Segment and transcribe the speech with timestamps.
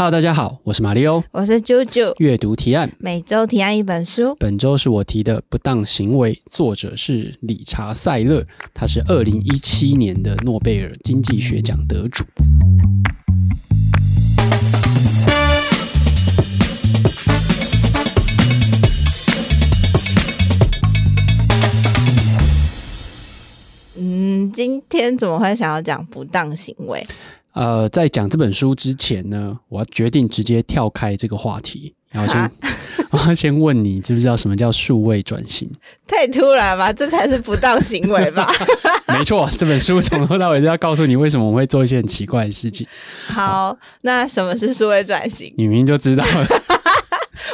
[0.00, 2.14] Hello，大家好，我是马里欧，我是啾啾。
[2.16, 4.34] 阅读提案，每周提案一本书。
[4.36, 8.42] 本周是我提的《不当行为》，作者是理查·塞勒，
[8.72, 12.24] 他是二零一七年的诺贝尔经济学奖得主。
[23.98, 27.06] 嗯，今天怎么会想要讲不当行为？
[27.52, 32.52] 呃，在讲这本书之前呢，我要决定直接跳开这个话题，然后先，哈
[33.10, 35.70] 我要先问你，知不知道什么叫数位转型？
[36.06, 38.48] 太突然吧，这才是不当行为吧？
[39.08, 42.86] 没错，这本书从头到尾都要告诉你为什么我们会做一些很奇怪的事情。
[43.26, 45.52] 好，好那什么是数位转型？
[45.56, 46.79] 你明明就知道了。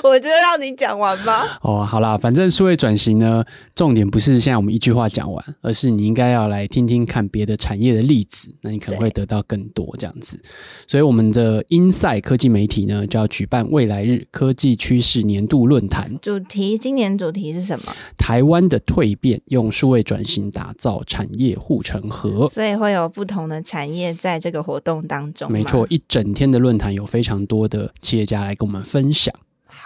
[0.02, 1.58] 我就让你讲完吧。
[1.62, 10.38] 哦，好啦，反正数位转型呢，重点不是现在我们一句话讲完，而是你应该要来听听看别的产业的例子，那你可能会得到更多这样子。
[10.86, 16.16] 所以我们的 Insight 科技媒体呢，就要举办未来日科技趋势年度论坛。
[16.20, 17.92] 主题今年主题是什么？
[18.16, 22.48] 台湾的蜕变，用数位转型打造产业护城河。
[22.48, 25.50] 所以会有不同的产业在这个活动当中。
[25.50, 29.34] 没错，一整天的论坛有非常多的企业家来跟我们分享。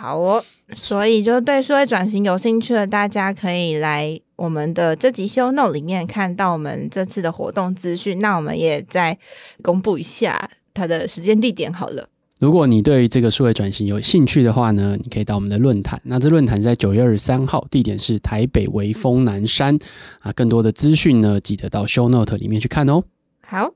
[0.01, 0.43] 好哦，
[0.75, 8.19] 所以就对数位转型有兴趣的大家，可以来我们的这集 show note 里面看到我们这次的活动资讯。
[8.19, 9.19] 那我们也再
[9.61, 12.09] 公布一下它的时间地点好了。
[12.39, 16.01] 如果你对这个数位转型有兴趣的话呢，你可以到我们的论坛。
[16.05, 19.79] 那这论坛是在九月二十三号，地点是台北微风南山
[20.21, 20.33] 啊。
[20.33, 23.03] 更多的资讯呢，记得到 show note 里面去看哦。
[23.47, 23.75] 好，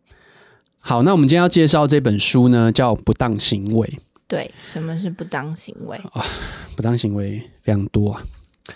[0.79, 3.87] 好，那我们今天要介绍这本书呢，叫《不当行为》。
[4.27, 6.25] 对，什么是不当行为啊？
[6.75, 8.23] 不当行为非常多啊。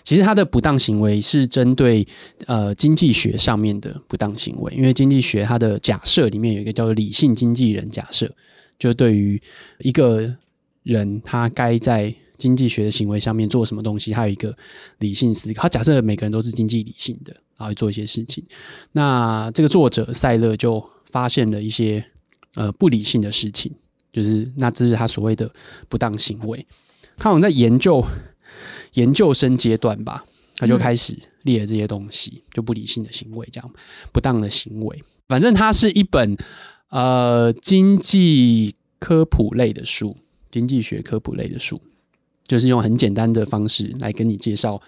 [0.04, 2.06] 其实他的不当行为是针对
[2.46, 8.30] 呃经济学上面的不当行为，因为经济学它的假设里面有一个叫做理性经济人假设，
[8.78, 9.40] 就对于
[9.78, 10.36] 一个
[10.82, 14.54] 人他该在经济学的行为上面做什么东西，他有一个
[14.98, 15.62] 理性思考。
[15.62, 18.44] 他假设每个人都是经济理性的，然后做一些事情。
[18.92, 22.04] 那这个作者塞勒就发现了一些
[22.56, 23.72] 呃不理性的事情。
[24.12, 25.50] 就是那这是他所谓的
[25.88, 26.66] 不当行为，
[27.16, 28.04] 他好像在研究
[28.94, 30.24] 研究生阶段吧，
[30.56, 33.70] 他就开始列了这些东西，嗯、就不理性的行为，这样
[34.12, 35.02] 不当的行为。
[35.28, 36.36] 反正它是一本
[36.90, 40.16] 呃经济科普类的书，
[40.50, 41.78] 经济学科普类的书，
[42.46, 44.80] 就是用很简单的方式来跟你介绍。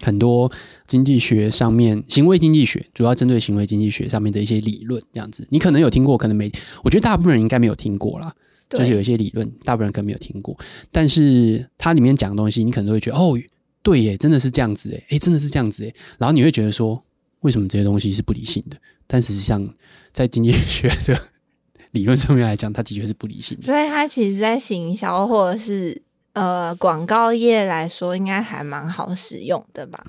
[0.00, 0.50] 很多
[0.86, 6.50] 经济学上面，行为经济学主要针对行为经济学上面的一些理论，这样子，你可能有听过，可能没。
[6.82, 8.34] 我觉得大部分人应该没有听过啦，
[8.68, 10.58] 对就是有一些理论，大部分人可能没有听过。
[10.90, 13.38] 但是它里面讲的东西，你可能都会觉得，哦，
[13.82, 15.94] 对耶，真的是这样子诶，诶，真的是这样子诶。
[16.18, 17.00] 然后你会觉得说，
[17.40, 18.76] 为什么这些东西是不理性的？
[19.06, 19.72] 但实际上，
[20.12, 21.20] 在经济学的
[21.92, 23.62] 理论上面来讲，它的确是不理性的。
[23.64, 26.01] 所以它其实在行销或者是。
[26.34, 30.02] 呃，广告业来说，应该还蛮好使用的吧？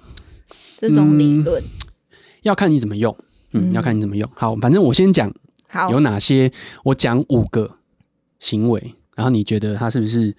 [0.77, 3.13] 这种理论、嗯、要看你怎么用，
[3.51, 4.29] 嗯，嗯要看你怎么用。
[4.33, 5.33] 好，反正我先讲，
[5.67, 6.49] 好，有哪些？
[6.85, 7.77] 我讲五个
[8.39, 10.33] 行为，然后你觉得他是不是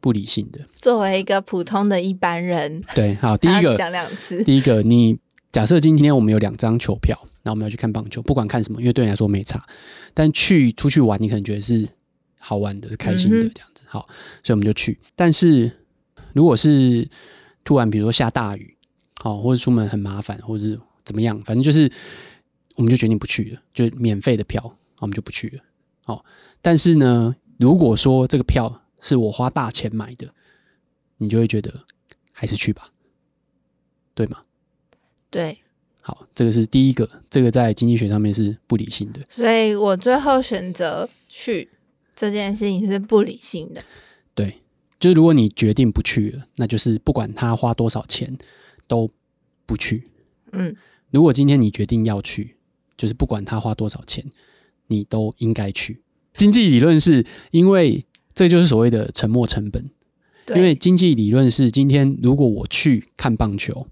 [0.00, 0.60] 不理性的？
[0.74, 4.44] 作为一个普通的一般人，对，好，第一 个讲两次。
[4.44, 5.18] 第一个，你
[5.50, 9.60] 假设今天我们有两张球票，那我们要去看棒球，不管看什么，因为对你来说没差。
[10.12, 11.88] 但去出去玩，你可能觉得是。
[12.46, 14.06] 好玩的，开心的这样子，好，
[14.42, 14.98] 所以我们就去。
[15.16, 15.72] 但是
[16.34, 17.08] 如果是
[17.64, 18.76] 突然，比如说下大雨，
[19.16, 21.90] 好，或者出门很麻烦，或者是怎么样，反正就是，
[22.74, 25.62] 我们就决定不去了，就免费的票，我们就不去了。
[26.04, 26.22] 好，
[26.60, 30.28] 但是呢，如果说这个票是我花大钱买的，
[31.16, 31.72] 你就会觉得
[32.30, 32.90] 还是去吧，
[34.14, 34.42] 对吗？
[35.30, 35.60] 对，
[36.02, 41.70] 好，这个是第一个，这个在经济学上面是不理性的，所以我最后选择去。
[42.16, 43.82] 这件事情是不理性的，
[44.34, 44.60] 对，
[44.98, 48.36] 就是如果你决定不去了，那就是不管他花多少钱
[48.86, 49.10] 都
[49.66, 50.08] 不去。
[50.52, 50.74] 嗯，
[51.10, 52.56] 如果今天你决定要去，
[52.96, 54.24] 就是不管他花多少钱，
[54.86, 56.00] 你都应该去。
[56.34, 58.04] 经济理论是因为
[58.34, 59.90] 这就是所谓的沉没成本，
[60.54, 63.86] 因为经济理论是今天如果我去看棒球。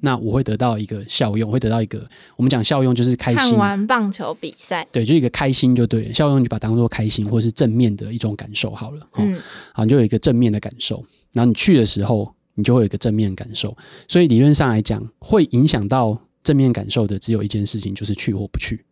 [0.00, 2.06] 那我会得到一个效用，会得到一个
[2.36, 3.38] 我们讲效用就是开心。
[3.38, 9.08] 看完棒球比赛，对，就一个开心就对了，效用你就把它当做开心或是正面的一种感受好了。
[9.16, 9.38] 嗯，
[9.72, 11.02] 好，你就有一个正面的感受。
[11.32, 13.76] 然后你去的时候，你就会有一个正面的感受。
[14.06, 18.84] 所以理论上来讲，会影响到正面感受的只有一件事情，就是去或不去。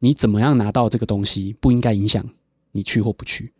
[0.00, 2.24] 你怎么样拿到这个东西，不应该影响
[2.72, 3.52] 你去或不去。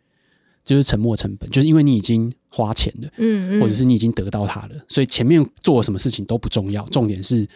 [0.63, 7.47] 就是沉没成本，就是因为你已经花钱了，嗯嗯，或者是你已经得到它了，所以前面做什么事情都不重要，重点是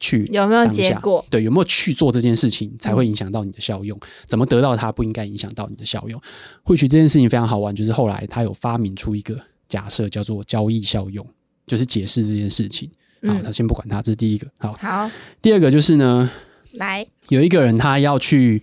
[0.00, 1.24] 去有没有结果？
[1.28, 3.98] 对，有没有去做这件事情才会影响到你的效用？
[3.98, 6.20] 嗯、怎么得到它不应该影响到你的效用？
[6.62, 11.26] 或许这件事情非常好玩，就是后来他有发明出一个假设，叫做交易效用，
[11.66, 12.88] 就是解释这件事情。
[13.26, 14.46] 好，他先不管它，这是第一个。
[14.58, 15.10] 好，好，
[15.42, 16.30] 第二个就是呢，
[16.78, 18.62] 来有一个人他要去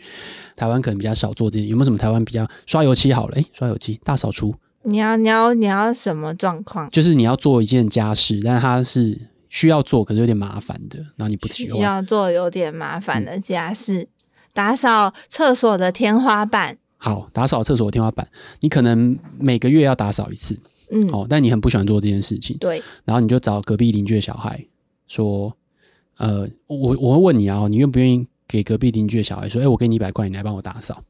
[0.55, 3.35] 台湾，可能比较少做这些，有没有什么台湾比较刷油漆好了？
[3.35, 6.89] 诶，刷油漆大扫除，你要你要你要什么状况？
[6.89, 9.29] 就是你要做一件家事，但是它是。
[9.47, 11.79] 需要做，可是有点麻烦的，然后你不喜欢。
[11.79, 14.07] 要做有点麻烦的家事，嗯、
[14.51, 16.77] 打扫厕所的天花板。
[16.97, 18.27] 好，打扫厕所的天花板，
[18.59, 20.59] 你可能每个月要打扫一次，
[20.91, 22.83] 嗯，哦，但你很不喜欢做这件事情，对。
[23.05, 24.65] 然后你就找隔壁邻居的小孩
[25.07, 25.55] 说，
[26.17, 31.01] 呃，我我会问你啊，你愿不愿意给隔壁邻居的小孩说，哎，我给你一百块，你来帮我打扫？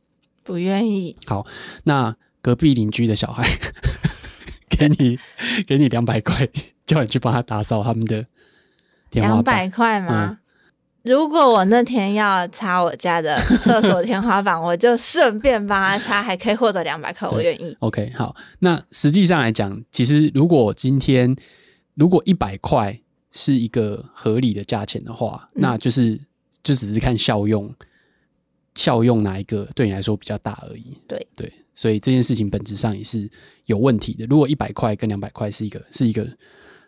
[0.44, 1.16] 不愿意。
[1.26, 1.46] 好，
[1.84, 3.48] 那隔壁邻居的小孩
[4.70, 5.18] 给你
[5.66, 6.48] 给你两百块，
[6.86, 8.26] 叫你去帮他打扫他们的。
[9.12, 10.32] 两百块吗？
[10.32, 10.38] 嗯、
[11.04, 17.78] 如果我那天要擦我家的厕所天花板， 我就顺便帮他擦，还可以获得两百块，我愿意。
[17.80, 18.36] OK，好。
[18.60, 21.34] 那实际上来讲，其实如果今天
[21.94, 23.00] 如果一百块
[23.36, 26.20] 是一个合理的价钱的话，嗯、那就是
[26.64, 27.72] 就只是看效用，
[28.74, 30.98] 效用哪一个对你来说比较大而已。
[31.08, 33.30] 对对，所以这件事情本质上也是
[33.66, 34.26] 有问题的。
[34.26, 36.28] 如果一百块跟两百块是一个是一个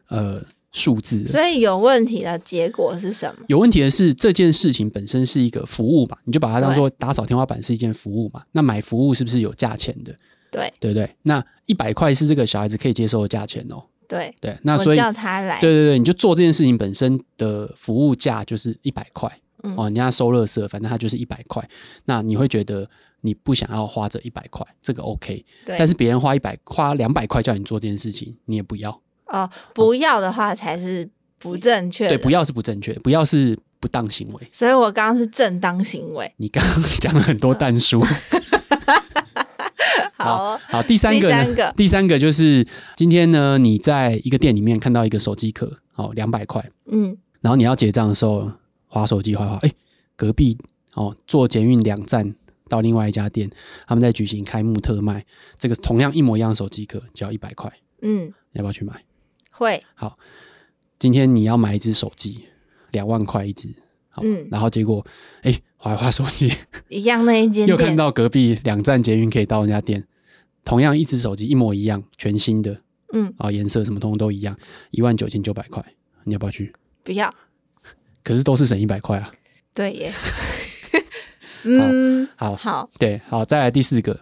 [0.07, 0.43] 呃。
[0.73, 3.45] 数字，所以有问题的结果是什么？
[3.47, 8.43] 有问题的是这件事情本身是一个服务嘛，你就把它当做打扫天花板是一件服务嘛。
[8.51, 10.15] 那买服务是不是有价钱的？
[10.51, 11.09] 对，对不对？
[11.23, 13.81] 那一百块是这个小孩子可以接受的价钱哦。
[14.07, 19.29] 对对，那所以叫他来，对对对，你就做这件事情本身的服务价就是一百块
[19.75, 19.83] 哦。
[19.83, 21.67] 人家收垃圾，反正他就是一百块。
[22.05, 22.87] 那你会觉得
[23.21, 25.45] 你不想要花这一百块，这个 OK。
[25.65, 29.01] 对，但是别人花一百花两百块叫你做这件事情，你也不要。
[29.25, 32.07] 哦，不要的话才是不正确。
[32.07, 34.47] 对，不要是不正确，不要是不当行为。
[34.51, 36.33] 所以我刚刚是正当行为。
[36.37, 38.01] 你刚刚讲了很多但书。
[40.17, 40.57] 好。
[40.57, 42.65] 好，第三个，第三个，第三个就是
[42.95, 48.51] 今天呢，你在一个店里面看到一个手机壳，哦，两百块，嗯，然后你要结账的时候，
[48.87, 49.71] 划手机划划，哎，
[50.15, 50.57] 隔壁
[50.95, 52.35] 哦，坐捷运两站
[52.69, 53.49] 到另外一家店，
[53.87, 55.25] 他们在举行开幕特卖，
[55.57, 57.71] 这个同样一模一样的手机壳，只要一百块，
[58.01, 58.93] 嗯，要不要去买？
[59.51, 59.83] 会。
[59.95, 60.17] 好，
[60.99, 62.45] 今天你要买一只手机，
[62.91, 63.69] 两万块一只，
[64.09, 65.05] 好，嗯，然后结果，
[65.43, 66.51] 哎，滑滑手机。
[66.89, 70.03] 一样那一间，又看到隔壁两站捷运可以到人家店，
[70.65, 72.77] 同样一只手机一模一样，全新的，
[73.13, 74.57] 嗯，啊，颜色什么通通都一样，
[74.91, 75.83] 一万九千九百块，
[76.25, 76.73] 你要不要去？
[77.03, 77.33] 不要，
[78.23, 79.31] 可是都是省一百块啊。
[79.73, 80.13] 对耶，
[81.63, 84.19] 嗯，好，好，对，好，再来第四个，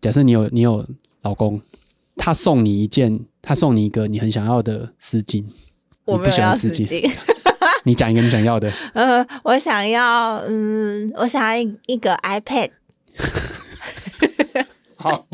[0.00, 0.86] 假设你有你有
[1.22, 1.60] 老公。
[2.14, 5.42] 他送你一件，他送你一个你很想要的丝巾，
[6.04, 7.10] 我不喜欢丝巾。
[7.84, 8.72] 你讲一个你想要的。
[8.94, 12.70] 呃，我想要，嗯，我想要一一个 iPad。
[14.96, 15.26] 好，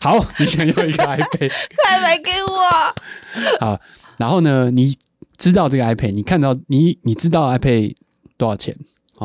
[0.00, 2.58] 好，你想要一个 iPad，快买给我。
[3.60, 3.80] 好，
[4.18, 4.98] 然后呢，你
[5.36, 7.94] 知道这个 iPad，你看到你你知道 iPad
[8.36, 8.76] 多少钱？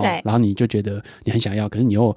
[0.01, 2.15] 对，然后你就觉得你很想要，可是你又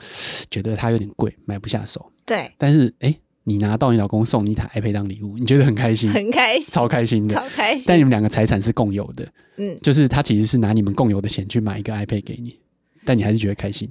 [0.51, 2.13] 觉得它有点贵，买不下手。
[2.25, 3.15] 对，但是哎。
[3.49, 7.85] 诶你拿到你老公送你一台 iPad 当礼物，你觉得很开心，很开心，超开心的，超开心。
[7.89, 12.59] 但你们两个财产是共有的，嗯，就是他其实是拿你们共有的钱去买一个 iPad 给你，
[13.05, 13.91] 但你还是觉得开心，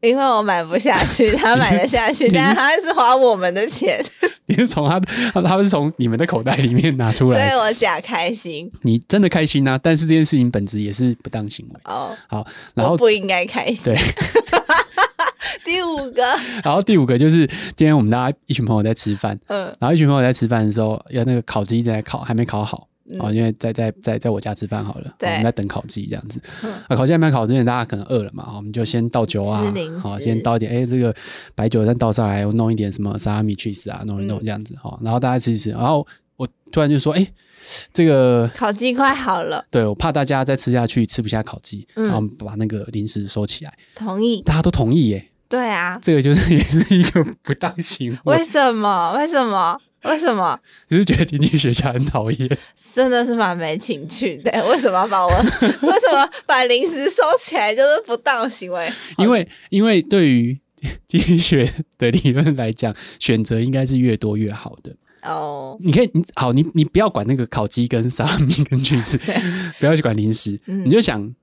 [0.00, 4.04] 因为我买不下去， 他买得下去，但他还是花我们的钱。
[4.46, 5.00] 你是从他，
[5.32, 8.70] 他他是从你们的口袋里面拿出来，所以我假开心。
[8.82, 9.78] 你真的开心啊？
[9.82, 12.14] 但是这件事情本质也是不当行为哦。
[12.26, 13.94] 好，然后不应该开心。
[13.94, 14.02] 对。
[15.64, 16.22] 第五个，
[16.62, 17.46] 然后第五个就是
[17.76, 31.14] 今天我们大家一群朋友在吃饭，嗯，然后一群朋友在吃饭的时候，有那个烤鸡在烤，还没烤好，哦、嗯，因为在在在在我家吃饭好了，对，我们在等烤鸡这样子，嗯、啊，烤鸡还没烤之前，大家可能饿了嘛，我们就先倒酒啊，好，先倒一点，哎，这个
[31.54, 36.06] 白酒再倒上来，我弄一点什么沙拉米 cheese 啊，弄一弄这样子，好、嗯，然后大家吃一吃，然后
[36.36, 37.26] 我突然就说，哎，
[37.92, 45.28] 这个烤鸡快好了，对，我怕大家再吃下去吃不下烤鸡，嗯、然后把那个零食收起来，同意，大家都同意耶。
[45.48, 48.36] 对啊，这个就是也是一个不当行为。
[48.36, 49.12] 为什么？
[49.16, 49.78] 为什么？
[50.04, 50.58] 为什么？
[50.88, 52.58] 只是觉得经济学家很讨厌，
[52.92, 54.50] 真的是蛮没情趣的。
[54.68, 55.30] 为什么要把我？
[55.30, 58.92] 为什么把零食收起来就是不当行为？
[59.16, 60.58] 因为因为对于
[61.06, 64.94] 经济学的理论来讲，选择应该是越多越好的。
[65.22, 69.18] 哦，你可以，你好，你你不要管那个烤鸡跟沙拉米跟橘子，
[69.80, 71.34] 不要去管零食，嗯、你就想，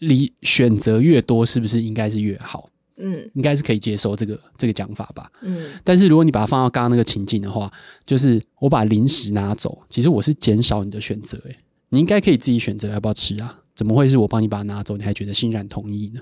[0.00, 2.68] 你选择越多，是不是应该是越好？
[2.96, 5.30] 嗯，应该是可以接受这个这个讲法吧。
[5.42, 7.72] 嗯，但是如果你把它放到刚刚那个情境的话，
[8.04, 11.36] 就是我把零食拿走，其实我是减少你的选择。
[11.44, 11.58] 诶，
[11.90, 13.58] 你应该可以自己选择要不要吃啊？
[13.74, 16.20] 怎么会是我帮你把它拿走，你还觉得欣然同意呢？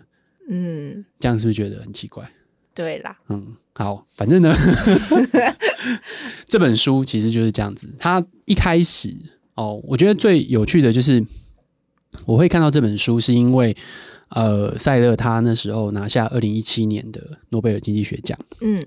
[0.50, 2.28] 嗯，这样是不是觉得很奇怪？
[2.74, 4.52] 对啦，嗯，好，反正呢，
[6.48, 7.88] 这本书其实就是这样子。
[8.00, 9.16] 它一开始
[9.54, 11.24] 哦，我觉得最有趣的就是
[12.26, 13.76] 我会看到这本书，是因为
[14.34, 18.36] 呃，赛勒他那时候拿下二零一七年的诺贝尔经济学奖。
[18.60, 18.78] 嗯，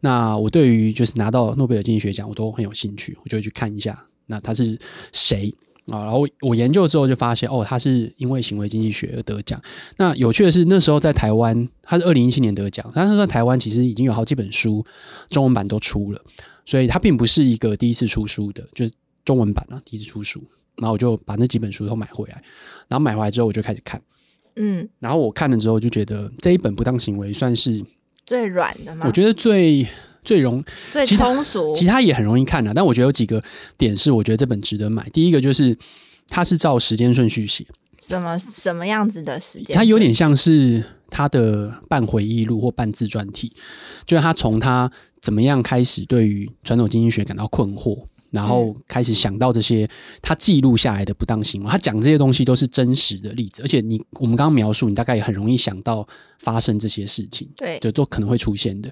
[0.00, 4.78] 那我对于就是拿到诺贝尔经济学奖，我都很有兴趣，我就会去看一下，那他是
[5.12, 5.52] 谁？
[5.86, 9.60] 啊，然后我研究之后就发现，哦，他是因为行为经济学而得奖。
[9.96, 14.86] 那有趣的是，那时候在台湾，他是二零一七年得奖，但是在台湾其实已经有好几本书
[15.28, 16.22] 中文版都出了，
[16.64, 18.94] 所以他并不是一个第一次出书的，就是
[19.24, 20.40] 中文版啊，第一次出书。
[20.76, 22.42] 然后我就把那几本书都买回来，
[22.88, 24.00] 然后买回来之后我就开始看，
[24.56, 27.84] 嗯，然后我看了之后就觉得这一本不当行为算是
[28.24, 29.06] 最软的吗？
[29.06, 29.86] 我觉得最。
[30.24, 33.42] 最容最通俗，其他也很容易看的，但我觉得有几个
[33.76, 35.08] 点是我觉得这本值得买。
[35.12, 35.76] 第一个就是
[36.28, 37.66] 它是照时间顺序写，
[37.98, 39.74] 什么什么样子的时间？
[39.74, 43.52] 它有点像是他的半回忆录或半自传体，
[44.06, 44.88] 就是他从他
[45.20, 48.06] 怎么样开始对于传统经济学感到困惑。
[48.32, 49.88] 然后开始想到这些
[50.22, 56.06] 他记录下来的不当行为，他讲这些东西都是真实的例子，而且你我们刚刚描述，你大概也很容易想到
[56.38, 58.90] 发生这些事情，对，就都可能会出现的。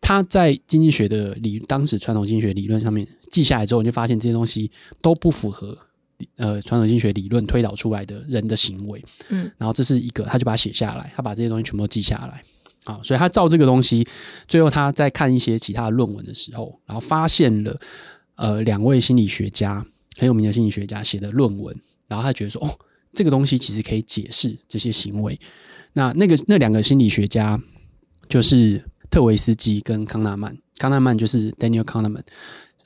[0.00, 4.70] 他在经济学的理，当时传统经济学理论上面记下来之后，你就发现这些东西
[5.02, 5.76] 都不符合
[6.36, 12.42] 呃传统经济学理论推导出来的人的行为，嗯，然后这是一个，他就把它写下来，他把这些东西全部都记下来，
[12.84, 14.08] 啊，所以他照这个东西，
[14.48, 17.78] 最后他在看一些其他的论文的时候，然后发现了。
[18.40, 19.84] 呃，两位心理学家
[20.16, 21.78] 很有名的心理学家写的论文，
[22.08, 22.70] 然后他觉得说，哦，
[23.12, 25.38] 这个东西其实可以解释这些行为。
[25.92, 27.60] 那那个那两个心理学家
[28.30, 32.22] 就是特维斯基跟康纳曼，康纳曼就是 Daniel Kahneman，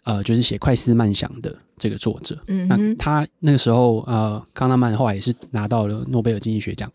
[0.03, 2.37] 呃，就是写《快思慢想》的这个作者。
[2.49, 6.91] 嗯，那他那个时候，呃，康纳曼后来也是拿到了诺贝尔经济学奖，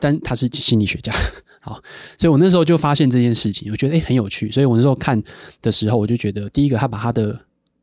[0.00, 1.12] 但他是心理学家。
[1.60, 1.82] 好，
[2.16, 4.50] 所以我那时候就发现这件事情，我觉得诶很有趣。
[4.50, 5.22] 所以我那时候看
[5.60, 7.38] 的时候，我就觉得，第一个他把他的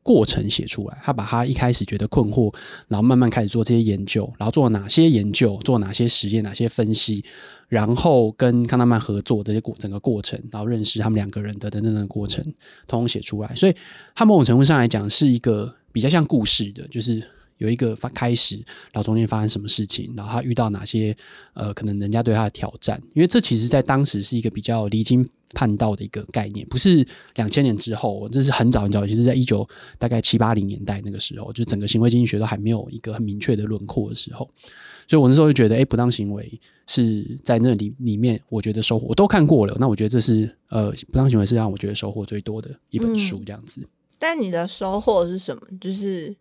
[0.06, 2.54] 过程写出来，他把他一开始觉得困惑，
[2.88, 7.26] 然后慢慢开始做这些研究，然后做哪些研究，做哪些实验，哪些分析，
[7.68, 12.44] 然后跟康纳曼合作的这些过整个过程，然后认识他们两个人的等等的过程，
[12.88, 13.56] 通通写出来。
[13.56, 13.76] 所以，
[14.14, 17.20] 他某种程度上来讲是一个比较像故事的，就是
[17.58, 18.58] 有一个发开始，
[18.92, 21.18] 然后中间发生什么事情，然后他遇到哪些
[21.56, 27.04] 呃可能人家对他的挑战，因为这其实在当时是一个比较离经叛道的一个概念，不是
[27.36, 34.48] 两千年之后，这是很早很早，其实在一九大概七八零年代那个时候，就整个行为经济学都还没有一个很明确的轮廓的时候，
[35.08, 43.88] 所以我那时候就觉得，哎，不当行为是在那里里面，我觉得收获我都看过了，那我觉得这是呃，不当行为是让我觉得收获最多的一本书，这样子。
[44.20, 45.62] 但你的收获是什么？
[45.80, 46.36] 就是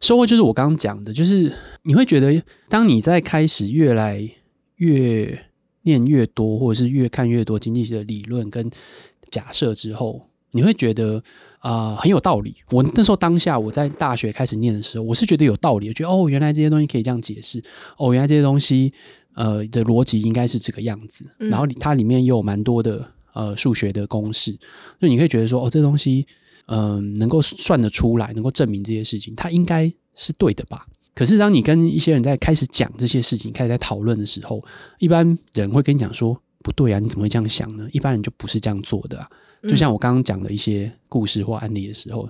[0.00, 4.30] 收获就是我刚刚讲的，就是你会觉得，当你在开始越来
[4.76, 5.47] 越。
[5.88, 8.70] 念越多，或者是越看越多经济学的理论跟
[9.30, 11.16] 假设之后，你会觉得
[11.60, 12.54] 啊、呃、很有道理。
[12.70, 17.62] 我那时候当下我在大学开始念的时候，我是觉得有道理，我觉得哦，原来这些东西可以这样解释，
[17.96, 18.92] 哦，原来这些东西
[19.34, 21.24] 呃的逻辑应该是这个样子。
[21.38, 24.52] 然后它里面也有蛮多的呃数学的公式，
[25.00, 26.26] 所以你会觉得说哦，这东西
[26.66, 30.86] 嗯、呃、能够算得出来，能够证明这些事情，它应该是对的吧？
[31.18, 34.62] 可是，当你跟一些人在开始讲这些事情，开始在讨论的时候，
[35.00, 39.28] 一般人会跟你讲说：“不对啊，你怎么会这样想呢？”一般人就不是这样做的啊。
[39.64, 42.28] 就像我刚刚讲的一些故事或案例的时候，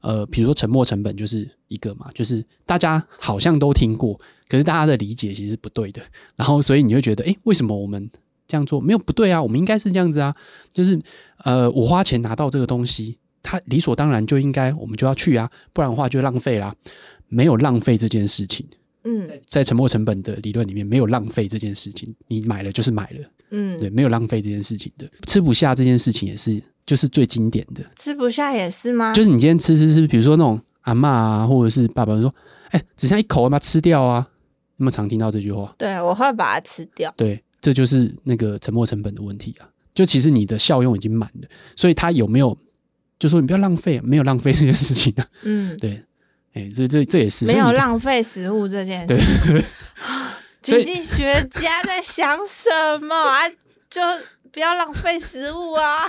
[0.00, 6.02] 呃，比如说沉默成本就是一个嘛，就是大家好像都听过，可是大家的理解其实是不对的。
[6.34, 8.10] 然后，所以你会觉得，诶，为什么我们
[8.48, 9.40] 这样做没有不对啊？
[9.40, 10.34] 我们应该是这样子啊，
[10.72, 11.00] 就是
[11.44, 16.74] 呃，我花钱拿到这个东西，它理所当然就应该我们就要去啊，不然的话就浪费啦。
[17.28, 18.66] 没有浪费这件事情，
[19.04, 29.12] 嗯，在沉没成本的理论里面，没有浪费这件事情，你买了就是买了，嗯，对，没有浪费这件事情的，吃不下这件事情也是，就是最经典的，吃不下也是吗？
[29.12, 32.32] 就是你今天吃吃吃，比如说那种阿嬷啊，或者是爸爸说，
[32.70, 34.26] 哎，只剩一口，把它吃掉啊，
[34.76, 42.56] 那么常听到这句话，对，我会把它吃掉，对，这就是那个沉没成本的问题啊，就其实你的效用已经满了，所以它有没有，
[43.18, 46.02] 就说你不要浪费，没有浪费这件事情啊，嗯，对。
[46.56, 49.14] 哎，所以这这也是没有浪费食物这件事。
[50.62, 53.48] 经济学家在想什么啊？
[53.88, 54.02] 就
[54.50, 56.08] 不要浪费食物啊！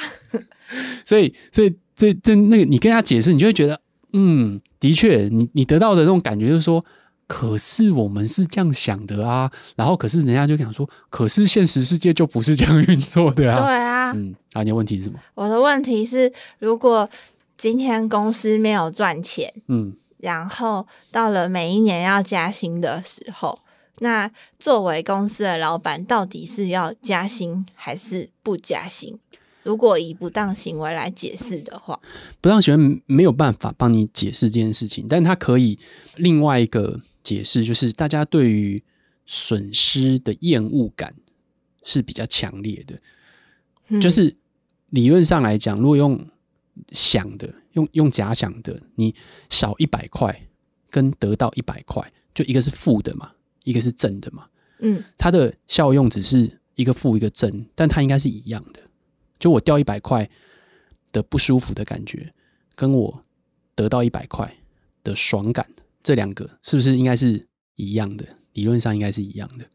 [1.06, 3.80] 所以，所以这这那个，你跟他解释，你就会觉得，
[4.14, 6.84] 嗯，的确，你你得到的那种感觉就是说，
[7.28, 9.52] 可是我们是这样想的啊。
[9.76, 13.60] 然后，可是人家就讲说，可是现实世界就不是这样运作的啊。
[13.60, 15.20] 对啊，嗯，啊，你的问题是什么？
[15.36, 17.08] 我的问题是，如果
[17.58, 19.94] 今天公司没有赚钱，嗯。
[20.18, 23.60] 然后到了每一年要加薪的时候，
[24.00, 29.20] 那作为公司的老板，到底是要加薪还是不加薪？
[29.64, 32.00] 如果以不当行为来解释的话，
[32.40, 35.78] 不当行为没有办法帮你解释这件事情，但它可以
[36.16, 38.82] 另外一个解释，就是大家对于
[39.26, 41.14] 损失的厌恶感
[41.84, 42.98] 是比较强烈的。
[43.90, 44.38] 嗯、就是
[44.90, 46.26] 理论上来讲，如果用
[46.90, 49.14] 想的、用用假想的，你
[49.50, 50.48] 少一百块
[50.90, 53.32] 跟得到一百块，就一个是负的嘛，
[53.64, 54.48] 一个是正的嘛。
[54.80, 58.82] 嗯，它的效用只是一个负一个正，但它应该是一样的。
[59.40, 60.30] 就我掉一百块
[61.12, 62.34] 的不舒服的感觉，
[62.76, 63.24] 跟我
[63.76, 64.58] 得到一百块
[65.04, 65.68] 的爽感，
[66.04, 68.26] 这两个是不是应该是一样的？
[68.54, 69.66] 理论上应该是一样的。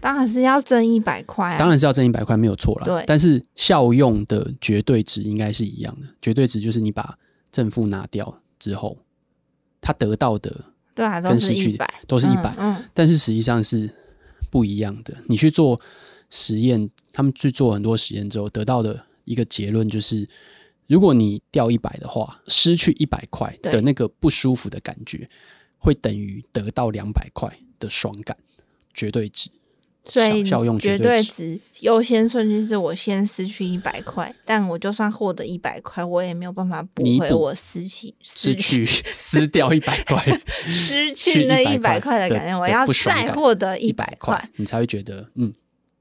[0.00, 1.58] 当然是要挣一百块啊！
[1.58, 2.86] 当然是要挣一百块，没有错了。
[2.86, 6.06] 对，但是效用的绝对值应该是一样的。
[6.20, 7.18] 绝对值就是你把
[7.50, 8.98] 正负拿掉之后，
[9.80, 10.64] 他得到的
[10.94, 12.54] 对啊，跟失去的都是一百。
[12.58, 13.90] 嗯，但是实际上是
[14.50, 15.14] 不一样的。
[15.26, 15.80] 你去做。
[16.30, 20.28] 实验，他们去做很多实验之后，得到的一个结论就是，
[20.86, 25.26] 如果你掉一百的话，失去一百块的那个不舒服的感觉，
[25.78, 28.36] 会等于得到两百块的爽感，
[28.92, 29.48] 绝对值。
[30.08, 40.24] 所以效用绝对值优先顺序是我先失去一百块，但我就算获得一百块，我也没有办法补回我失去失去撕掉一百块，
[40.66, 45.52] 失去那一百块的感觉，我要再获得一百块，你才会觉得嗯。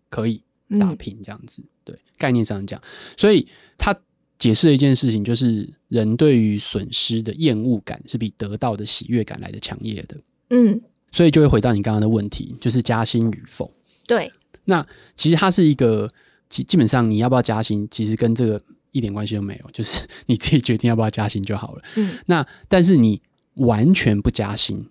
[0.09, 0.41] 可以
[0.79, 2.81] 打平这样子，嗯、对，概念上讲，
[3.17, 3.45] 所以
[3.77, 3.93] 他
[4.39, 10.15] 解释了一件事情，就是人对于损失的厌恶感是比得到的喜悦感来的强烈的。
[10.51, 13.69] 嗯，所以就会回到你刚刚的问题，就是加薪与否。
[14.07, 14.31] 对，
[14.65, 14.85] 那
[15.15, 16.09] 其实它是一个
[16.49, 18.59] 基基本上你要不要加薪，其实跟这个
[18.91, 21.83] 一点关系都没有，就是 你自己决定要不要加薪就好了。
[21.95, 23.21] 嗯，那但是你
[23.55, 24.83] 完全不加薪，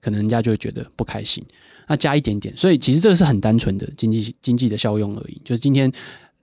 [0.00, 1.44] 可能人家就会觉得不开心。
[1.88, 5.40] 那加一点点，所以其实这个是很单纯的经济经济的效用而已。
[5.44, 5.92] 就是今天，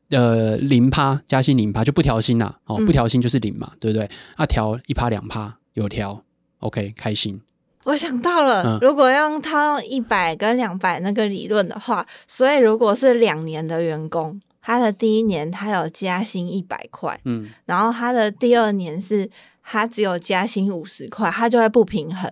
[0.10, 4.10] 呃，零趴加薪零趴就不调薪啦，哦，不调薪就是零嘛，嗯、对不对？
[4.36, 6.24] 啊，调一趴两趴有调
[6.60, 7.42] ，OK，开心。
[7.86, 19.30] 我想到了，嗯、如果用套用一百跟两百那个理论的话，所以如果是两年的员工，他的第一年他有加薪一百块，嗯，然后他的第二年是
[19.64, 22.32] 他只有加薪五十块，他就会不平衡，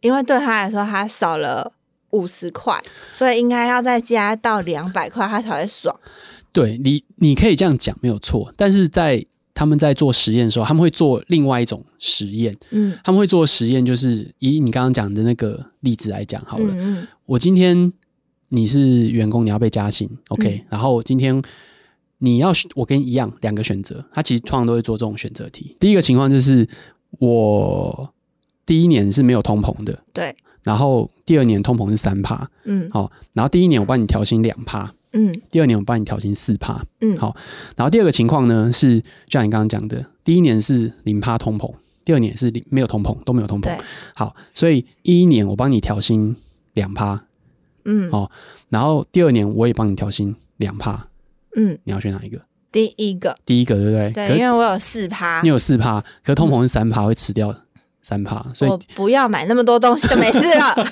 [0.00, 1.72] 因为对他来说他少了。
[2.10, 2.80] 五十块，
[3.12, 5.94] 所以应该要再加到两百块，他才会爽。
[6.50, 8.54] 对你，你可以这样讲没有错。
[8.56, 12.54] 但是在他们在做实验的时候，他们会做另外一种实验。
[12.70, 16.74] 嗯，他们会做实验，就是以你刚刚讲的那个例子来讲好了。
[16.74, 17.90] 嗯嗯，我今天
[18.50, 20.60] 你是员工，你要被加薪，OK？
[20.62, 21.42] 嗯，然后今天
[22.18, 25.74] 你要我跟你一样两个选择，他其实通常都会做这种选择题。
[25.80, 26.68] 第一个情况就是
[27.18, 28.12] 我
[28.66, 30.36] 第一年是没有通膨的，对。
[30.62, 37.34] 然后第二年通膨是三趴，嗯，好，然后第一年我帮你调薪两趴，嗯，第二年我帮你调薪四趴，嗯，好，
[37.74, 41.72] 然后第二个情况呢是像你刚刚讲的，第一年是零趴通膨，
[42.04, 43.78] 第二年是零没有通膨，都没有通膨，对。
[44.14, 46.36] 好，所以一一年我帮你调薪
[46.74, 47.24] 两趴，
[47.86, 48.30] 嗯，好，
[48.68, 51.08] 然后第二年我也帮你调薪两趴，
[51.56, 52.40] 嗯，你要选哪一个？
[52.70, 54.10] 第一个，第一个对不对？
[54.10, 57.54] 对，因为我有四趴，你有四趴，可是通膨是三趴，会吃掉。
[58.02, 60.74] 三趴，所以我不要买那么多东西就没事了。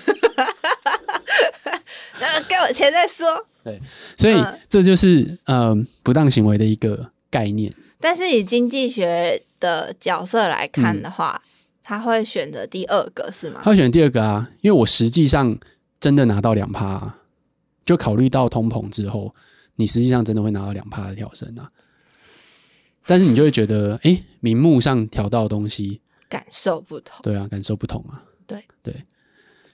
[2.48, 3.46] 给我钱再说。
[3.64, 3.80] 对，
[4.16, 4.34] 所以
[4.68, 7.74] 这就是嗯、呃、不当行为的一个概念。
[7.98, 11.48] 但是以经济学的角色来看的话，嗯、
[11.82, 13.60] 他会选择第二个是吗？
[13.64, 15.58] 他会选第二个啊，因为我实际上
[15.98, 17.20] 真的拿到两趴，啊
[17.86, 19.34] 就考虑到通膨之后，
[19.76, 21.70] 你实际上真的会拿到两趴的调升啊。
[23.06, 26.00] 但是你就会觉得，哎、欸，名目上调到的东西。
[26.26, 28.92] 感受不同，对啊，感受不同啊，对对，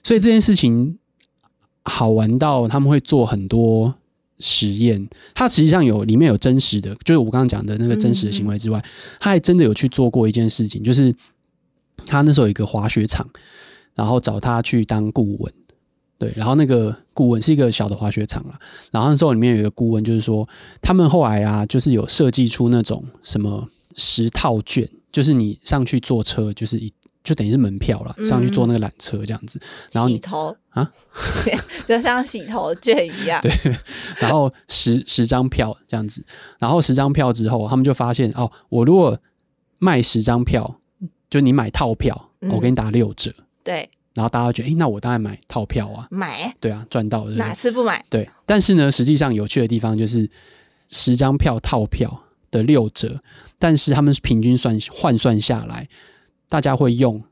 [0.03, 0.99] 所以这件事情
[1.83, 3.93] 好玩到他们会做很多
[4.39, 8.83] 实验，它实际上有里面有真实的，就是我刚刚讲的那个真实的行为之外，
[9.19, 11.13] 他还真的有去做过一件事情，就是
[12.05, 13.27] 他那时候有一个滑雪场，
[13.95, 15.53] 然后找他去当顾问，
[16.17, 18.59] 对，然后那个顾问是一个小的滑雪场啦，
[18.91, 20.47] 然后那时候里面有一个顾问，就是说
[20.81, 24.89] 他们后来啊，就是有设计出那种什么十套卷。
[25.11, 26.89] 就是你上去坐车，就是一
[27.23, 30.91] 就等于是门票了，上去坐那个缆车这样子，嗯、然后你洗头啊，
[31.87, 33.39] 就像洗头券一样。
[33.43, 33.51] 对，
[34.17, 36.25] 然后十 十张票这样子，
[36.59, 39.19] 然后十张票之后，他们就发现哦，我如果
[39.77, 40.79] 卖十张票，
[41.29, 43.33] 就你买套票，嗯、我给你打六折。
[43.63, 48.03] 对，然后大家觉得，哎，那我当然买套票啊，买，对啊，赚到了，哪次不买？
[48.09, 50.29] 对，但是呢，实际上有趣的地方就是
[50.89, 52.23] 十张票套票。
[52.51, 53.23] 的六折，
[53.57, 55.87] 但是他们平均算换算下来，
[56.51, 57.23] 大家会用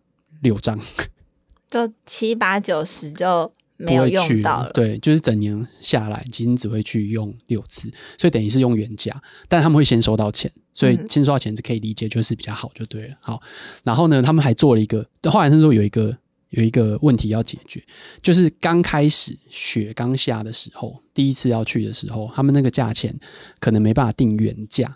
[0.41, 0.79] 六张，
[1.69, 4.67] 就七八九十就没有用到了。
[4.67, 13.15] 了对，就是整年下来，其实只会去用六次，所以等于是用原价，但他们会先收到钱，所以先收到钱是可以理解，就是比较好，就对了。
[13.19, 13.41] 好，
[13.83, 16.17] 然后呢，他们还做了一个，后来他说有一个
[16.51, 17.83] 有一个问题要解决，
[18.21, 23.13] 就是刚开始雪刚下的时候，第一次要去的时候，他们那个价钱
[23.59, 24.93] 可能没办法定原价，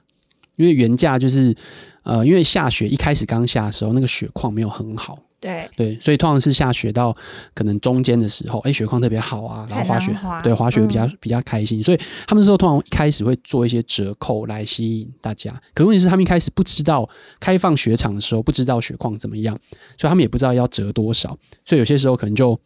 [0.56, 1.56] 因为原价就是
[2.04, 5.20] 呃，因为下雪一开始刚下的时候，那个雪况没有很好。
[5.40, 7.14] 对对，所以通常是下雪到
[7.54, 15.54] 可能中间的时候，哎，雪况特别好啊，然后滑雪，对滑雪比较、嗯、比较开心，所以他们那时候通常一开始会做一些折扣来吸引大家。
[15.74, 17.10] 可问题是，他们一开始不知道
[17.42, 19.60] 开放雪场的时候，不知道雪况怎么样，
[19.98, 22.58] 所以他们也不知道要折多少，所以有些时候可能就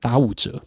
[0.00, 0.62] 打五折。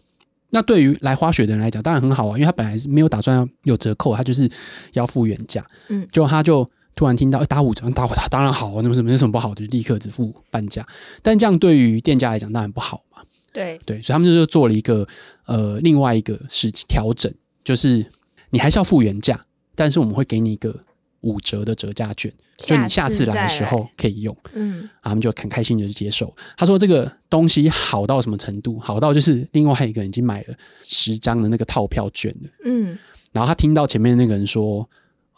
[0.50, 4.50] 那对于来滑雪的人来讲，当然很好啊，因为他本来是没有打算要有折扣，他就是
[4.92, 6.68] 要付原价，嗯，就他就。
[6.98, 9.66] 突然听到打五折，打五折当然好啊，那么什么有什么不好的？
[9.66, 10.82] 就立刻只付半价。
[11.20, 13.18] 但这样对于店家来讲当然不好嘛。
[13.52, 15.06] 对对，所以他们就做了一个
[15.44, 17.30] 呃另外一个事情调整，
[17.62, 18.06] 就是
[18.48, 19.38] 你还是要付原价，
[19.74, 20.74] 但是我们会给你一个
[21.22, 24.36] 五折的折价券，所以你下次来的时候可以用。
[24.54, 26.34] 嗯，他们就很开心的接受。
[26.56, 28.78] 他说这个东西好到什么程度？
[28.78, 32.50] 好到就是另外一个人已经买了十张的那个套票券了。
[32.64, 32.98] 嗯，
[33.32, 34.88] 然后他听到前面那个人说。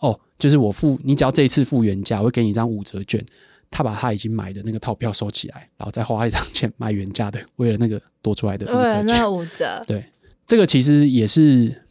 [0.01, 3.21] 哦，就是我付你，只要这一次付原价，我会给你一张五折券。
[3.69, 9.07] 他把他已经买的那个套票收起来，然后再花一张钱买原价的，为了那个多出来的五折券。
[9.07, 10.05] 那五折，对，
[10.47, 11.83] 这个其实也是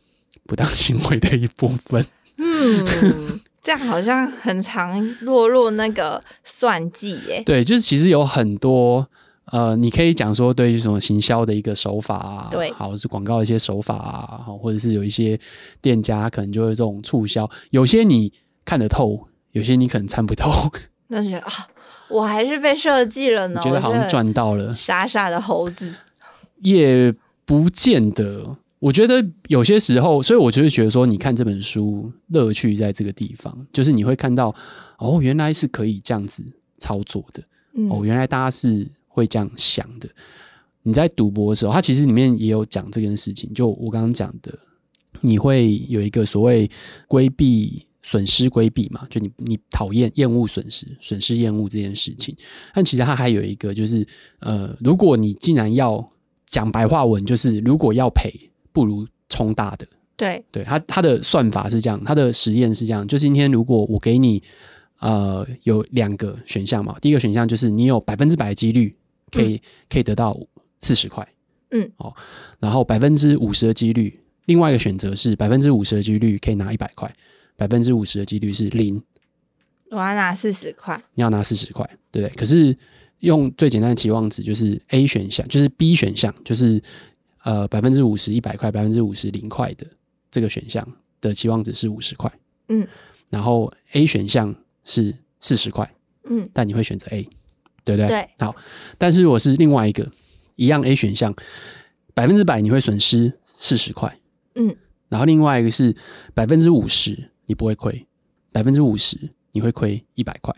[0.46, 2.06] 不当行为的一部分。
[2.38, 2.86] 嗯，
[3.68, 7.44] 这样好像很常落入那个算计耶。
[7.46, 9.06] 对，就是其实有很多。
[9.52, 15.38] 呃，你可以讲说对于什么行销的一个手法啊，对，好是广告的一些手法啊，或者是有一些
[15.82, 18.32] 店家可能就会这种促销，有些你
[18.64, 20.50] 看得透，有些你可能参不透。
[21.08, 21.52] 那觉得啊，
[22.08, 25.94] 我还是被设计了呢，觉得好像赚到了，傻傻的猴子，
[26.64, 27.14] 也
[27.46, 28.56] 不见得。
[28.80, 34.56] 我觉得有些时候，所以我就会觉得说，你看这本书乐趣在这个地方，就是你会看到
[35.00, 36.44] 哦，原来是可以这样子
[36.78, 38.88] 操作的，嗯、哦，原来大家是。
[39.18, 40.08] 会这样想的。
[40.84, 43.52] 你在赌博的时候，它其实里面也有讲这件事情。
[43.52, 44.56] 就我刚刚讲的，
[45.22, 46.70] 你会有一个所谓
[47.08, 49.08] 规避损失规避嘛？
[49.10, 52.38] 就你你讨厌厌恶损失，损失厌恶这件事情。
[52.76, 56.12] 但其实它还有一个，就是呃，如果你既然要
[56.46, 58.32] 讲白话文，就是如果要赔，
[58.72, 59.88] 不如冲大的。
[60.16, 63.08] 对对，他他的算法是这样，他的实验是这样。
[63.08, 64.42] 就今天如果我给你
[65.00, 68.96] 呃有两个选项嘛，第一个选项就是你有百分之百的几率。
[69.30, 70.40] 可以可以得到
[70.80, 71.28] 四十块，
[71.72, 72.16] 嗯，好，
[72.62, 77.14] 然后百分之五十的几率，另外一个选择是百分之五十的几率可以拿一百块，
[77.58, 79.04] 百分之五十的几率是零，
[79.92, 82.34] 我要拿四十块，你要拿四十块，对不对？
[82.38, 82.74] 可是
[83.20, 86.82] 用最简单的期望值就是 A 选项，就是 B 选项，就是
[87.48, 89.88] 呃百分之五十一百块，百分之五十零块的
[90.30, 90.86] 这个选项
[91.22, 92.32] 的期望值是五十块，
[92.68, 92.86] 嗯，
[93.30, 95.90] 然后 A 选项是四十块，
[96.30, 97.28] 嗯，但你会选择 A。
[97.88, 98.10] 对不对？
[98.10, 98.54] 对，好。
[98.98, 100.06] 但是如果是另外一个
[100.58, 101.34] 一样 A 选项，
[102.14, 104.20] 百分之百你会损失四十块，
[104.56, 104.76] 嗯。
[105.08, 105.96] 然后另外一个是
[106.34, 108.06] 百分之五十你不会亏，
[108.52, 109.18] 百分之五十
[109.54, 110.54] 你会亏一百块。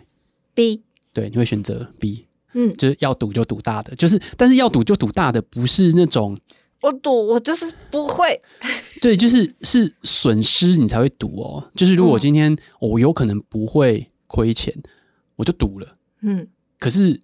[0.55, 0.81] B，
[1.13, 6.35] 对，你会选择 B，嗯，就是要赌就赌大的，就是但是要赌就赌大的，不是那种
[6.81, 8.41] 我赌我就是不会，
[9.01, 11.71] 对，就是是损失你才会赌哦。
[11.75, 14.73] 就是如果今天我有可能不会亏钱，
[15.35, 16.47] 我就赌了，嗯。
[16.77, 17.19] 可是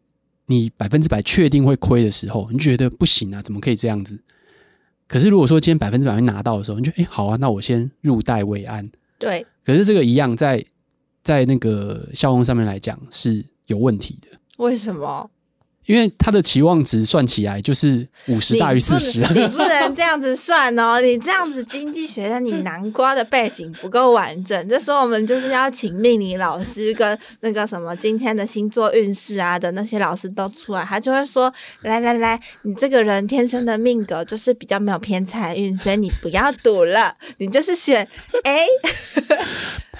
[0.47, 3.41] 你百分之百确定会亏的时候，你觉得不行啊？
[3.41, 4.21] 怎么可以这样子？
[5.07, 8.91] 可是如果说今天百分之百会拿到的时候，你觉得哎，好啊，那我先入袋为安。
[9.17, 9.45] 对。
[9.63, 10.65] 可是这个一样，在
[11.23, 14.37] 在那个效用上面来讲是有问题的。
[14.57, 15.29] 为什么？
[15.85, 20.99] 因为他的期望值算起来就是五十大于四十，你不能这样子算哦。
[21.05, 24.67] 你这样子经济学的，你南瓜的背景不够完整。
[24.67, 38.07] 这时候我们就是要请命理老师跟那个什么今天的星座运势啊的那些老师都出来，他就会说：来来来，你这个人天生的命格就是比较没有偏财运，所以你不要赌了，你就是选
[38.43, 38.65] A。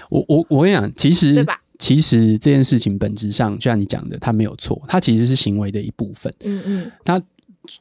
[0.10, 1.60] 我我我跟你讲，其实对吧？
[1.78, 6.34] 其实这件事情本质上，就像你讲的，它没有错，它其实是行为的一部分。
[6.42, 7.22] 嗯嗯，它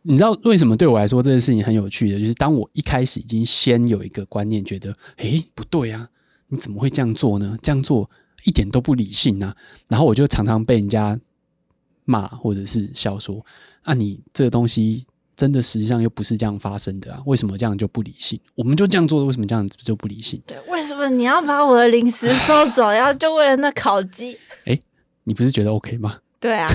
[0.02, 6.08] 你知道为什么对我来说这件事情很有趣的，就是当我一开始已经先有一个观念，觉得诶不对啊，
[6.48, 7.58] 你怎么会这样做呢？
[7.62, 8.10] 这样做
[8.44, 9.56] 一点都不理性啊！
[9.88, 11.18] 然后我就常常被人家
[12.04, 13.44] 骂或者是笑说
[13.82, 15.06] 啊，你这个东西。
[15.36, 17.22] 真的实际上又不是这样发生的啊！
[17.26, 18.38] 为什么这样就不理性？
[18.54, 20.40] 我们就这样做的，为什么这样就不理性？
[20.46, 22.90] 对，为什么你要把我的零食收走？
[22.90, 24.38] 然后就为了那烤鸡？
[24.66, 24.78] 哎，
[25.24, 26.18] 你不是觉得 OK 吗？
[26.38, 26.68] 对啊，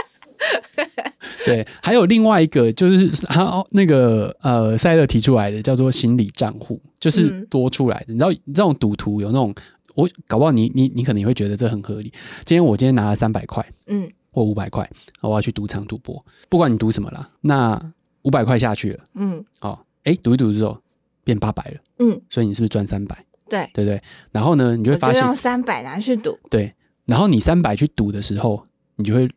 [1.46, 8.06] 对，还有另外一个就是他那个呃，塞勒提出来的叫做心理账户，就是多出来的。
[8.08, 9.54] 嗯、你知道，这种赌徒有那种，
[9.94, 12.12] 我搞不好你你你可能也会觉得这很合理。
[12.44, 17.80] 今天我今天拿了三百块，嗯，或五百块，我要去赌场赌博，不管你赌什么啦，那
[18.22, 20.76] 五百块下去了，嗯，好，哎，赌一赌之后
[21.22, 23.24] 变八百了，嗯，所以你是不是赚三百？
[23.48, 24.02] 对，对对。
[24.32, 26.74] 然后呢，你就会发现用三百拿去赌，对。
[27.06, 28.66] 然后你三百去赌的时候，
[28.96, 29.30] 你就会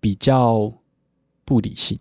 [0.00, 0.72] 比较。
[1.46, 2.00] 不理性，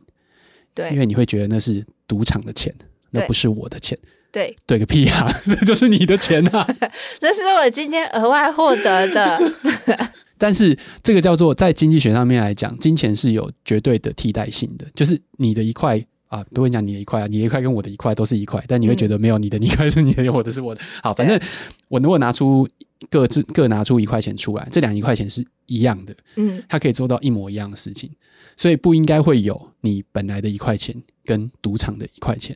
[0.74, 2.74] 对，因为你会觉得那是赌场的钱，
[3.10, 4.00] 那不是我的钱，
[4.32, 6.66] 对，对个屁啊， 这就是你的钱啊，
[7.20, 9.54] 那是我今天额外获得的。
[10.44, 20.82] 但是这个叫做在经济学上面来讲，金钱是有绝对的替代性的，就是你的一块啊，不会讲你的一块啊，你的一块跟我的一块都是一块，但你会觉得没有你的一块是你的，我的是我的。
[21.02, 21.40] 好，反正
[21.88, 22.68] 我如果拿出
[23.10, 28.12] 各自各拿出一块钱出来，这两一块钱是一样的，嗯，它可以做到一模一样的事情。
[28.58, 32.54] 所以不应该会有你本来的一块钱跟赌场的一块钱，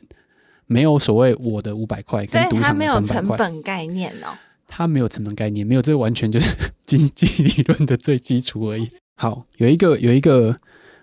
[0.66, 2.60] 没有所谓我的五百块跟赌场的三百块。
[2.60, 4.36] 所以它没有成本概念哦。
[4.68, 6.54] 它没有成本概念，没有，这完全就是
[6.86, 8.88] 经济理论的最基础而已。
[9.16, 10.60] 好，有一个有一个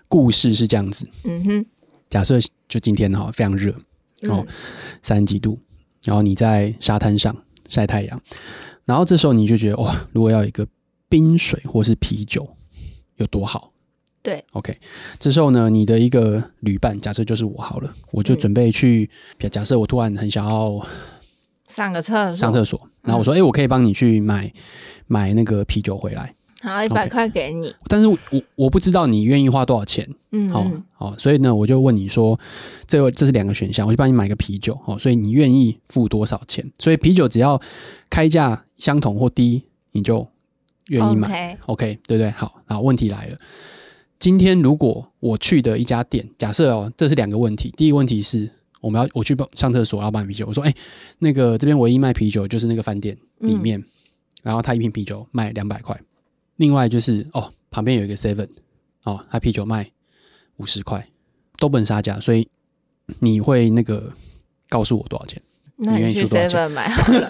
[0.08, 1.66] 故事是这样子，嗯哼，
[2.08, 3.74] 假设就今天哈非常热
[4.28, 4.46] 哦，
[5.02, 5.58] 三十几度，
[6.04, 7.36] 然后你在沙滩上
[7.68, 8.22] 晒太阳，
[8.86, 10.66] 然后这时候你就觉得哇，如果要一个
[11.08, 12.48] 冰水或是啤酒
[13.16, 13.72] 有多好。
[14.22, 14.76] 对，OK，
[15.20, 19.08] 这时候呢，你的一个旅伴，假设就是我好了，我就准备去。
[19.38, 20.84] 嗯、假设我突然很想要
[21.76, 24.50] 上个厕所，上厕所，然后我说：“哎、我可以帮你去买
[25.06, 27.70] 买那个啤酒回来。”好，一百块给你。
[27.86, 28.16] 但是我
[28.54, 30.08] 我不知道你愿意花多少钱。
[30.32, 32.40] 嗯，好，好，所以呢，我就问你说
[32.88, 34.74] ：“这这是两个选项，我就帮你买个啤酒。
[34.86, 36.64] 好，所以你愿意付多少钱？
[36.78, 37.60] 所以啤酒只要
[38.08, 40.26] 开价相同或低，你就
[40.86, 41.58] 愿意买。
[41.66, 42.30] OK，, okay 对不对？
[42.30, 43.36] 好，好，问题来了。
[44.18, 47.72] 今天如果我去的一家店，假设哦，这是两个问题。
[47.76, 48.50] 第一个问题是，
[48.86, 50.46] 我们要我去上厕所，要买啤酒。
[50.46, 50.76] 我说，哎、欸，
[51.18, 53.84] 那个这边唯一卖啤酒就是那个饭店里面，嗯、
[54.44, 56.00] 然后他一瓶啤酒卖两百块。
[56.54, 58.48] 另外就是哦，旁边有一个 Seven，
[59.02, 59.90] 哦，他啤酒卖
[60.58, 61.04] 五十块，
[61.58, 62.48] 都不能杀价，所以
[63.18, 64.12] 你会那个
[64.68, 65.42] 告诉我多少钱？
[65.78, 67.28] 那你去 Seven 买好了，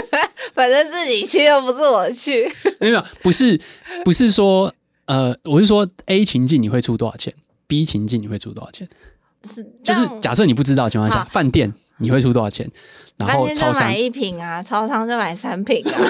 [0.54, 2.50] 反正自己去又不是我去。
[2.80, 3.60] 没有，不是，
[4.04, 4.74] 不是说。
[5.06, 7.34] 呃，我是说 A 情境你会出多少钱
[7.66, 8.88] ？B 情境你会出多少钱？
[9.44, 12.68] 是，就是假设你不知道的情况下，饭店你会出多少钱？
[13.16, 15.94] 然后超商买一瓶啊，超商就买三瓶啊。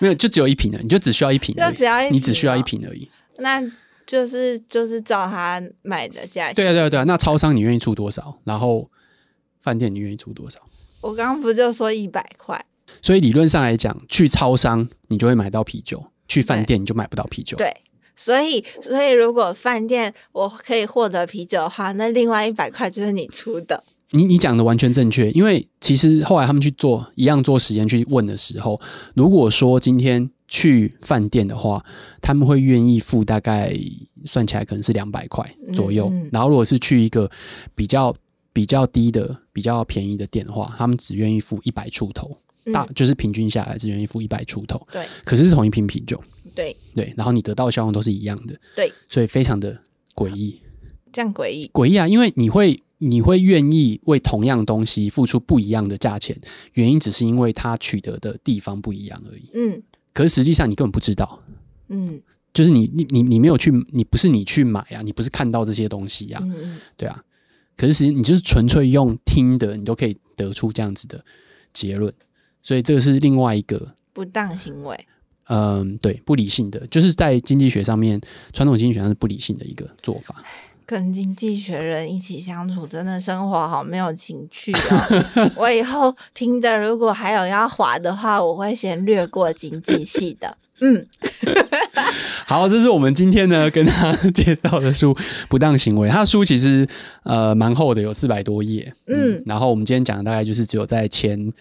[0.00, 3.10] 没有，就只有一瓶的，你就只需要一瓶，就只要一瓶，你只需要一瓶而已。
[3.38, 3.60] 那
[4.06, 6.54] 就是就是照他买的价钱。
[6.54, 7.04] 对啊，对啊，对啊。
[7.04, 8.38] 那超商你愿意出多少？
[8.44, 8.90] 然后
[9.60, 10.60] 饭店你愿意出多少？
[11.00, 12.64] 我刚刚不就说一百块？
[13.02, 17.56] 所以理论上来讲，去超商你就会买到啤酒，去饭店你就买不到啤酒。
[17.56, 17.74] 对，
[18.18, 23.84] 所以所以如果饭店我可以获得啤酒的话，那另外一百块就是你出的。
[24.10, 28.80] 你你讲的完全正确，因为其实后来他们去做一样做实验去问的时候，
[29.14, 31.84] 如果说今天去饭店的话，
[32.20, 33.70] 他们会愿意付大概
[34.24, 37.30] 算起来可能是两百块左右，嗯嗯，然后如果是去一个
[37.74, 38.14] 比较
[38.52, 42.38] 比较低的、比较便宜的店的话，他们只愿意付一百出头。
[42.72, 46.22] 大就是平均下来只愿意付一百出头，对，可是是同一瓶啤酒，
[46.54, 46.76] 对。
[46.94, 49.80] 对，然后你得到的效用都是一样的，对，所以非常的
[50.14, 50.60] 诡异，
[51.12, 52.08] 这样诡异，诡异啊！
[52.08, 56.36] 因为你会你会愿意为同样东西付出不一样的价钱，
[56.72, 59.80] 原因只是因为它取得的地方不一样而已，嗯，
[60.12, 61.40] 可是实际上你根本不知道，
[61.88, 62.20] 嗯，
[62.52, 67.22] 就是你你你你没有去，你不是你去买啊，你不是看到这些东西啊，嗯，对啊，
[67.76, 71.24] 可是实你就是纯粹用听的，你都可以得出这样子的
[71.72, 72.12] 结论。
[72.62, 74.98] 所以这个是另外一个不当行为。
[75.50, 78.20] 嗯，对，不理性的，就是在经济学上面，
[78.52, 80.36] 传统经济学上是不理性的一个做法。
[80.84, 85.52] 跟经济学人一起相处，真的生活好没有情趣哦。
[85.56, 90.56] 我以后听的，如果还有要滑的话，我会先略过经济系的。
[90.80, 91.06] 嗯，
[92.46, 95.14] 好，这是我们今天呢跟他介绍的书
[95.48, 96.08] 《不当行为》。
[96.12, 96.86] 他的书其实
[97.22, 98.92] 呃蛮厚的，有四百多页。
[99.06, 101.52] 嗯，嗯，然后我们今天讲的大概就是只有在前。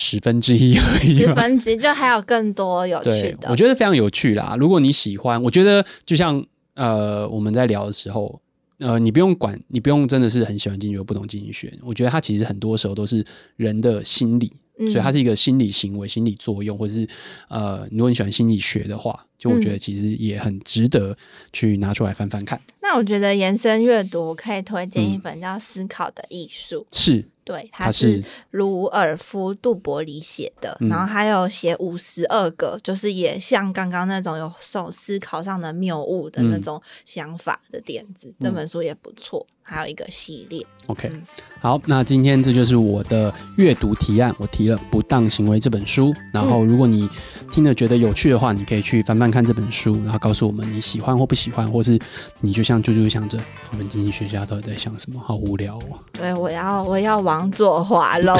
[0.00, 4.54] 十分之一而已，十分之一就还有更多有趣的，我觉得非常有趣啦。
[4.56, 6.42] 如果你喜欢，我觉得就像
[6.74, 8.40] 呃我们在聊的时候，
[8.78, 13.24] 呃你不用管，你不用真的是很喜欢经济学，不懂经济学，我觉得它其实很多时候都是
[13.56, 17.08] 人的心理，嗯、所以它是一个心理行为、心理作用，或者是
[17.48, 21.16] 呃如果你喜欢心理学的话，就我觉得其实也很值得
[21.52, 22.60] 去拿出来翻翻看。
[22.80, 27.24] 那我觉得延伸阅读可以推荐一本叫《思考的艺术》，是。
[27.44, 39.46] 对，他是鲁尔夫·杜伯里写的，然后还有写五十二个，就是也像刚刚那种有受思考上的谬误的那种想法的点子，嗯、这本书也不错。
[39.70, 41.12] 还有一个系列，OK，
[41.60, 46.14] 好，那今天这就是我的阅读提案，我提了《不当行为》这本书。
[46.32, 47.06] 然后，如果你
[47.52, 51.98] 听了觉得有趣的话，你可以去翻翻看这本书，然后告诉我们你喜欢或不喜欢，或是
[52.40, 53.38] 你就像啾啾想着，
[53.70, 56.00] 我们经济学家都在想什么，好无聊哦。
[56.12, 58.34] 对，我要我要往左滑喽。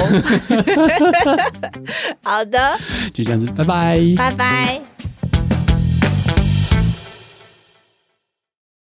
[2.25, 2.79] 好的，
[3.13, 4.98] 就这样子，拜拜，拜拜。